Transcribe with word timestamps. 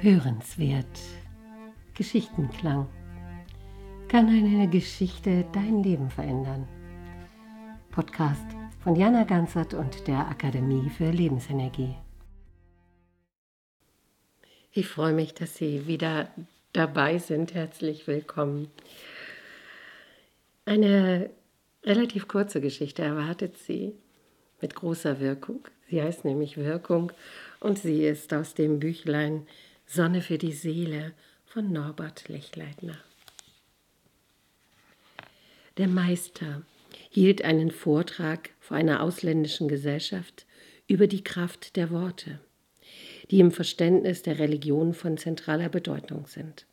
Hörenswert. 0.00 0.86
Geschichtenklang. 1.94 2.88
Kann 4.06 4.28
eine 4.28 4.68
Geschichte 4.68 5.44
dein 5.52 5.82
Leben 5.82 6.08
verändern? 6.08 6.68
Podcast 7.90 8.46
von 8.82 8.94
Jana 8.94 9.24
Ganzert 9.24 9.74
und 9.74 10.06
der 10.06 10.28
Akademie 10.28 10.88
für 10.88 11.10
Lebensenergie. 11.10 11.96
Ich 14.70 14.86
freue 14.86 15.12
mich, 15.12 15.34
dass 15.34 15.56
Sie 15.56 15.88
wieder 15.88 16.28
dabei 16.72 17.18
sind. 17.18 17.54
Herzlich 17.54 18.06
willkommen. 18.06 18.68
Eine 20.64 21.30
relativ 21.82 22.28
kurze 22.28 22.60
Geschichte 22.60 23.02
erwartet 23.02 23.58
Sie 23.58 23.94
mit 24.60 24.76
großer 24.76 25.18
Wirkung. 25.18 25.66
Sie 25.90 26.00
heißt 26.00 26.24
nämlich 26.24 26.56
Wirkung 26.56 27.10
und 27.60 27.78
sie 27.78 28.04
ist 28.04 28.32
aus 28.34 28.54
dem 28.54 28.78
Büchlein 28.78 29.46
Sonne 29.90 30.20
für 30.20 30.36
die 30.36 30.52
Seele 30.52 31.12
von 31.46 31.72
Norbert 31.72 32.28
Lechleitner. 32.28 32.98
Der 35.78 35.88
Meister 35.88 36.62
hielt 37.08 37.42
einen 37.42 37.70
Vortrag 37.70 38.50
vor 38.60 38.76
einer 38.76 39.02
ausländischen 39.02 39.66
Gesellschaft 39.66 40.44
über 40.88 41.06
die 41.06 41.24
Kraft 41.24 41.76
der 41.76 41.90
Worte, 41.90 42.38
die 43.30 43.40
im 43.40 43.50
Verständnis 43.50 44.20
der 44.20 44.38
Religion 44.38 44.92
von 44.92 45.16
zentraler 45.16 45.70
Bedeutung 45.70 46.26
sind. 46.26 46.66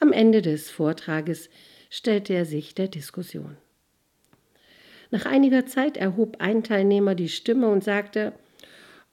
Am 0.00 0.10
Ende 0.10 0.40
des 0.40 0.70
Vortrages 0.70 1.50
stellte 1.90 2.32
er 2.32 2.46
sich 2.46 2.74
der 2.74 2.88
Diskussion. 2.88 3.58
Nach 5.10 5.26
einiger 5.26 5.66
Zeit 5.66 5.98
erhob 5.98 6.40
ein 6.40 6.64
Teilnehmer 6.64 7.14
die 7.14 7.28
Stimme 7.28 7.68
und 7.68 7.84
sagte, 7.84 8.32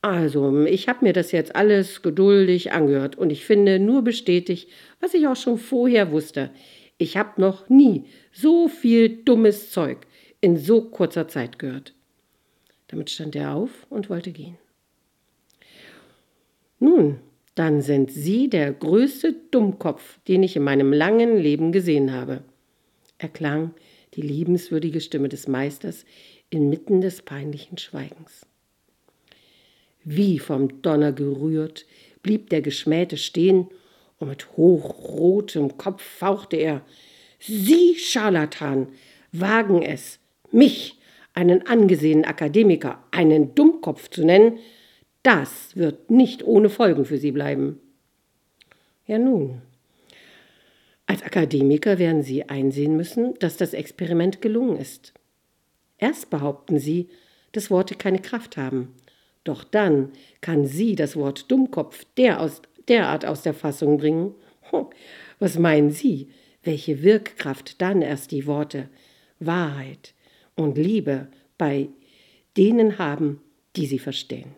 also, 0.01 0.65
ich 0.65 0.87
habe 0.87 1.05
mir 1.05 1.13
das 1.13 1.31
jetzt 1.31 1.55
alles 1.55 2.01
geduldig 2.01 2.71
angehört 2.71 3.17
und 3.17 3.29
ich 3.29 3.45
finde 3.45 3.79
nur 3.79 4.03
bestätigt, 4.03 4.67
was 4.99 5.13
ich 5.13 5.27
auch 5.27 5.35
schon 5.35 5.59
vorher 5.59 6.11
wusste. 6.11 6.49
Ich 6.97 7.17
habe 7.17 7.39
noch 7.39 7.69
nie 7.69 8.05
so 8.31 8.67
viel 8.67 9.09
dummes 9.23 9.71
Zeug 9.71 10.07
in 10.39 10.57
so 10.57 10.81
kurzer 10.81 11.27
Zeit 11.27 11.59
gehört. 11.59 11.93
Damit 12.87 13.11
stand 13.11 13.35
er 13.35 13.53
auf 13.53 13.85
und 13.89 14.09
wollte 14.09 14.31
gehen. 14.31 14.57
Nun, 16.79 17.19
dann 17.53 17.81
sind 17.81 18.11
Sie 18.11 18.49
der 18.49 18.73
größte 18.73 19.35
Dummkopf, 19.51 20.19
den 20.27 20.41
ich 20.41 20.55
in 20.55 20.63
meinem 20.63 20.93
langen 20.93 21.37
Leben 21.37 21.71
gesehen 21.71 22.11
habe, 22.11 22.43
erklang 23.19 23.75
die 24.15 24.21
liebenswürdige 24.21 24.99
Stimme 24.99 25.29
des 25.29 25.47
Meisters 25.47 26.05
inmitten 26.49 27.01
des 27.01 27.21
peinlichen 27.21 27.77
Schweigens. 27.77 28.47
Wie 30.03 30.39
vom 30.39 30.81
Donner 30.81 31.11
gerührt, 31.11 31.85
blieb 32.23 32.49
der 32.49 32.61
Geschmähte 32.61 33.17
stehen 33.17 33.67
und 34.19 34.29
mit 34.29 34.57
hochrotem 34.57 35.77
Kopf 35.77 36.01
fauchte 36.01 36.57
er: 36.57 36.81
Sie, 37.39 37.95
Scharlatan, 37.95 38.87
wagen 39.31 39.81
es, 39.81 40.19
mich, 40.51 40.97
einen 41.33 41.65
angesehenen 41.65 42.25
Akademiker, 42.25 43.03
einen 43.11 43.55
Dummkopf 43.55 44.09
zu 44.09 44.25
nennen, 44.25 44.59
das 45.23 45.75
wird 45.75 46.09
nicht 46.11 46.43
ohne 46.43 46.69
Folgen 46.69 47.05
für 47.05 47.17
Sie 47.17 47.31
bleiben. 47.31 47.79
Ja 49.05 49.17
nun, 49.17 49.61
als 51.05 51.23
Akademiker 51.23 51.99
werden 51.99 52.23
Sie 52.23 52.49
einsehen 52.49 52.97
müssen, 52.97 53.33
dass 53.39 53.57
das 53.57 53.73
Experiment 53.73 54.41
gelungen 54.41 54.77
ist. 54.77 55.13
Erst 55.97 56.29
behaupten 56.29 56.79
Sie, 56.79 57.09
dass 57.51 57.69
Worte 57.69 57.95
keine 57.95 58.19
Kraft 58.19 58.57
haben, 58.57 58.93
doch 59.43 59.63
dann 59.63 60.11
kann 60.41 60.65
sie 60.65 60.95
das 60.95 61.15
Wort 61.15 61.49
Dummkopf 61.51 62.05
der 62.17 62.41
aus, 62.41 62.61
derart 62.87 63.25
aus 63.25 63.41
der 63.41 63.53
Fassung 63.53 63.97
bringen. 63.97 64.35
Was 65.39 65.57
meinen 65.57 65.91
Sie, 65.91 66.29
welche 66.63 67.01
Wirkkraft 67.01 67.81
dann 67.81 68.01
erst 68.01 68.31
die 68.31 68.45
Worte 68.45 68.89
Wahrheit 69.39 70.13
und 70.55 70.77
Liebe 70.77 71.27
bei 71.57 71.89
denen 72.57 72.99
haben, 72.99 73.41
die 73.75 73.87
sie 73.87 73.99
verstehen? 73.99 74.53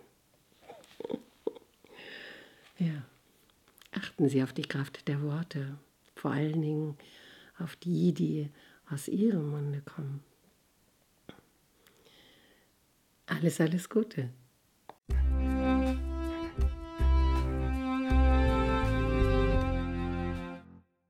Ja, 2.79 3.05
achten 3.91 4.27
Sie 4.27 4.43
auf 4.43 4.51
die 4.51 4.63
Kraft 4.63 5.07
der 5.07 5.22
Worte, 5.22 5.77
vor 6.16 6.31
allen 6.31 6.61
Dingen 6.61 6.97
auf 7.59 7.77
die, 7.77 8.13
die 8.13 8.49
aus 8.89 9.07
Ihrem 9.07 9.51
Munde 9.51 9.81
kommen. 9.81 10.22
Alles, 13.27 13.61
alles 13.61 13.88
Gute. 13.88 14.31